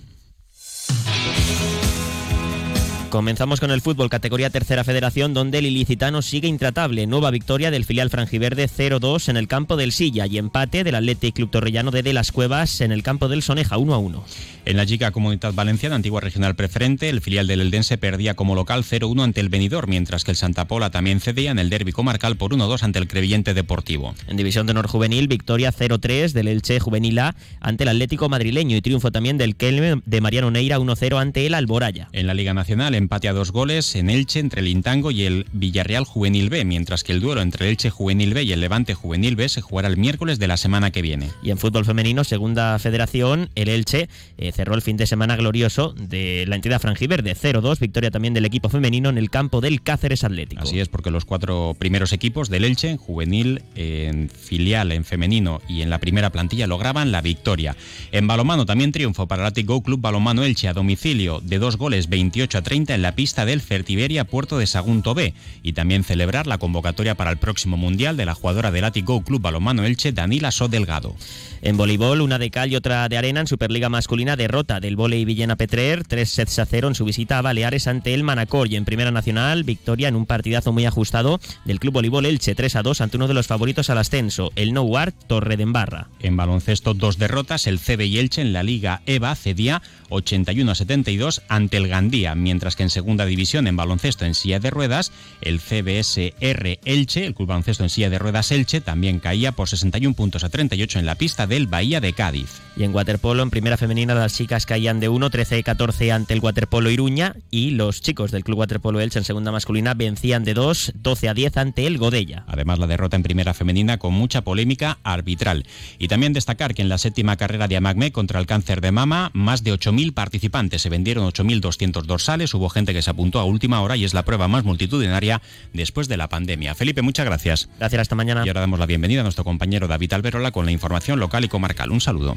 Comenzamos 3.10 3.60
con 3.60 3.70
el 3.70 3.80
fútbol, 3.80 4.10
categoría 4.10 4.50
tercera 4.50 4.82
federación, 4.82 5.32
donde 5.32 5.58
el 5.58 5.66
ilicitano 5.66 6.22
sigue 6.22 6.48
intratable. 6.48 7.06
Nueva 7.06 7.30
victoria 7.30 7.70
del 7.70 7.84
filial 7.84 8.10
franjiverde 8.10 8.68
0-2 8.68 9.28
en 9.28 9.36
el 9.36 9.46
campo 9.46 9.76
del 9.76 9.92
Silla 9.92 10.26
y 10.26 10.38
empate 10.38 10.82
del 10.82 10.96
Athletic 10.96 11.36
Club 11.36 11.50
Torrellano 11.50 11.92
de 11.92 12.02
De 12.02 12.12
las 12.12 12.32
Cuevas 12.32 12.80
en 12.80 12.90
el 12.90 13.04
campo 13.04 13.28
del 13.28 13.42
Soneja 13.42 13.76
1-1. 13.76 14.22
En 14.66 14.76
la 14.76 14.84
chica 14.84 15.12
Comunidad 15.12 15.54
Valenciana, 15.54 15.94
antigua 15.94 16.20
regional 16.20 16.56
preferente, 16.56 17.08
el 17.08 17.20
filial 17.20 17.46
del 17.46 17.60
Eldense 17.60 17.96
perdía 17.96 18.34
como 18.34 18.56
local 18.56 18.82
0-1 18.82 19.22
ante 19.22 19.40
el 19.40 19.48
Benidorm, 19.48 19.88
mientras 19.88 20.24
que 20.24 20.32
el 20.32 20.36
Santa 20.36 20.66
Pola 20.66 20.90
también 20.90 21.20
cedía 21.20 21.52
en 21.52 21.60
el 21.60 21.70
derbi 21.70 21.92
comarcal 21.92 22.36
por 22.36 22.52
1-2 22.52 22.82
ante 22.82 22.98
el 22.98 23.06
Crevillente 23.06 23.54
Deportivo. 23.54 24.16
En 24.26 24.36
División 24.36 24.66
de 24.66 24.72
Honor 24.72 24.88
Juvenil, 24.88 25.28
victoria 25.28 25.72
0-3 25.72 26.32
del 26.32 26.48
Elche 26.48 26.80
Juvenil 26.80 27.20
A 27.20 27.36
ante 27.60 27.84
el 27.84 27.90
Atlético 27.90 28.28
madrileño 28.28 28.76
y 28.76 28.82
triunfo 28.82 29.12
también 29.12 29.38
del 29.38 29.54
Kelme 29.54 30.02
de 30.04 30.20
Mariano 30.20 30.50
Neira 30.50 30.80
1-0 30.80 31.20
ante 31.20 31.46
el 31.46 31.54
Alboraya. 31.54 32.08
En 32.10 32.26
la 32.26 32.34
Liga 32.34 32.52
Nacional, 32.52 32.95
empate 32.96 33.28
a 33.28 33.32
dos 33.32 33.52
goles 33.52 33.94
en 33.94 34.10
Elche 34.10 34.40
entre 34.40 34.60
el 34.60 34.68
Intango 34.68 35.10
y 35.10 35.24
el 35.24 35.46
Villarreal 35.52 36.04
Juvenil 36.04 36.50
B, 36.50 36.64
mientras 36.64 37.04
que 37.04 37.12
el 37.12 37.20
duelo 37.20 37.42
entre 37.42 37.66
el 37.66 37.70
Elche 37.72 37.90
Juvenil 37.90 38.34
B 38.34 38.42
y 38.44 38.52
el 38.52 38.60
Levante 38.60 38.94
Juvenil 38.94 39.36
B 39.36 39.48
se 39.48 39.60
jugará 39.60 39.88
el 39.88 39.96
miércoles 39.96 40.38
de 40.38 40.46
la 40.46 40.56
semana 40.56 40.90
que 40.90 41.02
viene. 41.02 41.30
Y 41.42 41.50
en 41.50 41.58
fútbol 41.58 41.84
femenino, 41.84 42.24
segunda 42.24 42.78
federación, 42.78 43.50
el 43.54 43.68
Elche 43.68 44.08
eh, 44.38 44.52
cerró 44.52 44.74
el 44.74 44.82
fin 44.82 44.96
de 44.96 45.06
semana 45.06 45.36
glorioso 45.36 45.92
de 45.92 46.44
la 46.46 46.56
entidad 46.56 46.80
franjiverde, 46.80 47.34
0-2, 47.34 47.78
victoria 47.78 48.10
también 48.10 48.34
del 48.34 48.44
equipo 48.44 48.68
femenino 48.68 49.08
en 49.08 49.18
el 49.18 49.30
campo 49.30 49.60
del 49.60 49.82
Cáceres 49.82 50.24
Atlético. 50.24 50.62
Así 50.62 50.80
es, 50.80 50.88
porque 50.88 51.10
los 51.10 51.24
cuatro 51.24 51.76
primeros 51.78 52.12
equipos 52.12 52.48
del 52.48 52.64
Elche, 52.64 52.90
en 52.90 52.96
juvenil, 52.96 53.62
en 53.74 54.28
filial, 54.28 54.92
en 54.92 55.04
femenino 55.04 55.60
y 55.68 55.82
en 55.82 55.90
la 55.90 55.98
primera 55.98 56.30
plantilla 56.30 56.66
lograban 56.66 57.12
la 57.12 57.20
victoria. 57.20 57.76
En 58.12 58.26
balomano 58.26 58.66
también 58.66 58.92
triunfo 58.92 59.26
para 59.26 59.42
el 59.42 59.46
Athletic 59.48 59.66
Go 59.66 59.82
Club 59.82 60.00
Balomano 60.00 60.44
Elche 60.44 60.68
a 60.68 60.72
domicilio 60.72 61.40
de 61.40 61.58
dos 61.58 61.76
goles 61.76 62.08
28 62.08 62.58
a 62.58 62.62
30 62.62 62.85
en 62.94 63.02
la 63.02 63.14
pista 63.14 63.44
del 63.44 63.60
Fertiberia 63.60 64.24
Puerto 64.24 64.58
de 64.58 64.66
Sagunto 64.66 65.14
B 65.14 65.34
y 65.62 65.72
también 65.72 66.04
celebrar 66.04 66.46
la 66.46 66.58
convocatoria 66.58 67.14
para 67.14 67.30
el 67.30 67.36
próximo 67.36 67.76
Mundial 67.76 68.16
de 68.16 68.26
la 68.26 68.34
jugadora 68.34 68.70
del 68.70 68.84
Athletic 68.84 69.06
Go 69.06 69.22
Club 69.22 69.42
Balomano 69.42 69.84
Elche 69.84 70.12
Danila 70.12 70.50
So 70.50 70.68
Delgado. 70.68 71.14
En 71.62 71.76
voleibol, 71.76 72.20
una 72.20 72.38
de 72.38 72.50
cal 72.50 72.70
y 72.70 72.76
otra 72.76 73.08
de 73.08 73.16
arena 73.16 73.40
en 73.40 73.46
Superliga 73.46 73.88
masculina, 73.88 74.36
derrota 74.36 74.78
del 74.78 74.94
volei 74.94 75.24
Villena 75.24 75.56
Petrer, 75.56 76.04
tres 76.04 76.30
sets 76.30 76.58
a 76.58 76.66
cero 76.66 76.88
en 76.88 76.94
su 76.94 77.04
visita 77.04 77.38
a 77.38 77.42
Baleares 77.42 77.86
ante 77.86 78.14
el 78.14 78.22
Manacor 78.22 78.68
y 78.68 78.76
en 78.76 78.84
Primera 78.84 79.10
Nacional, 79.10 79.64
victoria 79.64 80.08
en 80.08 80.16
un 80.16 80.26
partidazo 80.26 80.72
muy 80.72 80.84
ajustado 80.86 81.40
del 81.64 81.80
Club 81.80 81.94
Voleibol 81.94 82.26
Elche 82.26 82.54
3 82.54 82.76
a 82.76 82.82
2 82.82 83.00
ante 83.00 83.16
uno 83.16 83.26
de 83.26 83.34
los 83.34 83.46
favoritos 83.46 83.90
al 83.90 83.98
ascenso, 83.98 84.52
el 84.54 84.72
Nouart 84.72 85.14
Torre 85.26 85.56
de 85.56 85.64
Embarra. 85.64 86.08
En 86.20 86.36
baloncesto, 86.36 86.94
dos 86.94 87.18
derrotas, 87.18 87.66
el 87.66 87.80
CB 87.80 88.02
y 88.02 88.18
Elche 88.18 88.42
en 88.42 88.52
la 88.52 88.62
Liga 88.62 89.02
EVA 89.06 89.34
cedía 89.34 89.82
81 90.10 90.70
a 90.70 90.74
72 90.74 91.42
ante 91.48 91.78
el 91.78 91.88
Gandía, 91.88 92.34
que 92.76 92.82
en 92.82 92.90
segunda 92.90 93.26
división 93.26 93.66
en 93.66 93.76
baloncesto 93.76 94.24
en 94.24 94.34
silla 94.34 94.60
de 94.60 94.70
ruedas, 94.70 95.10
el 95.40 95.60
CBSR 95.60 96.78
Elche, 96.84 97.26
el 97.26 97.34
Club 97.34 97.48
Baloncesto 97.48 97.82
en 97.82 97.90
silla 97.90 98.10
de 98.10 98.18
ruedas 98.18 98.52
Elche, 98.52 98.80
también 98.80 99.18
caía 99.18 99.52
por 99.52 99.68
61 99.68 100.14
puntos 100.14 100.44
a 100.44 100.48
38 100.48 100.98
en 100.98 101.06
la 101.06 101.16
pista 101.16 101.46
del 101.46 101.66
Bahía 101.66 102.00
de 102.00 102.12
Cádiz. 102.12 102.65
Y 102.76 102.84
en 102.84 102.94
waterpolo, 102.94 103.42
en 103.42 103.48
primera 103.48 103.78
femenina, 103.78 104.14
las 104.14 104.34
chicas 104.34 104.66
caían 104.66 105.00
de 105.00 105.08
1, 105.08 105.30
13 105.30 105.58
y 105.58 105.62
14 105.62 106.12
ante 106.12 106.34
el 106.34 106.40
waterpolo 106.40 106.90
Iruña 106.90 107.34
y 107.50 107.70
los 107.70 108.02
chicos 108.02 108.30
del 108.30 108.44
Club 108.44 108.58
Waterpolo 108.58 109.00
Elche 109.00 109.18
en 109.18 109.24
segunda 109.24 109.50
masculina 109.50 109.94
vencían 109.94 110.44
de 110.44 110.52
2, 110.52 110.92
12 110.94 111.28
a 111.30 111.34
10 111.34 111.56
ante 111.56 111.86
el 111.86 111.96
Godella. 111.96 112.44
Además, 112.46 112.78
la 112.78 112.86
derrota 112.86 113.16
en 113.16 113.22
primera 113.22 113.54
femenina 113.54 113.98
con 113.98 114.12
mucha 114.12 114.42
polémica 114.42 114.98
arbitral. 115.04 115.64
Y 115.98 116.08
también 116.08 116.34
destacar 116.34 116.74
que 116.74 116.82
en 116.82 116.90
la 116.90 116.98
séptima 116.98 117.38
carrera 117.38 117.66
de 117.66 117.78
Amagme 117.78 118.12
contra 118.12 118.40
el 118.40 118.46
cáncer 118.46 118.82
de 118.82 118.92
mama, 118.92 119.30
más 119.32 119.64
de 119.64 119.72
8.000 119.72 120.12
participantes, 120.12 120.82
se 120.82 120.90
vendieron 120.90 121.26
8.200 121.26 122.02
dorsales, 122.02 122.52
hubo 122.52 122.68
gente 122.68 122.92
que 122.92 123.00
se 123.00 123.08
apuntó 123.08 123.40
a 123.40 123.44
última 123.44 123.80
hora 123.80 123.96
y 123.96 124.04
es 124.04 124.12
la 124.12 124.24
prueba 124.26 124.48
más 124.48 124.64
multitudinaria 124.64 125.40
después 125.72 126.08
de 126.08 126.18
la 126.18 126.28
pandemia. 126.28 126.74
Felipe, 126.74 127.00
muchas 127.00 127.24
gracias. 127.24 127.70
Gracias, 127.78 128.02
hasta 128.02 128.14
mañana. 128.14 128.42
Y 128.44 128.48
ahora 128.48 128.60
damos 128.60 128.78
la 128.78 128.86
bienvenida 128.86 129.20
a 129.20 129.22
nuestro 129.22 129.44
compañero 129.44 129.88
David 129.88 130.12
Alberola 130.12 130.50
con 130.50 130.66
la 130.66 130.72
información 130.72 131.18
local 131.18 131.42
y 131.44 131.48
comarcal. 131.48 131.90
Un 131.90 132.02
saludo. 132.02 132.36